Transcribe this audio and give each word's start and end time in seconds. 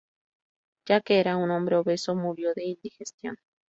Ya 0.87 0.99
que 1.01 1.19
era 1.19 1.37
un 1.37 1.51
hombre 1.51 1.75
obeso, 1.75 2.15
murió 2.15 2.55
de 2.55 2.63
"indigestión". 2.65 3.37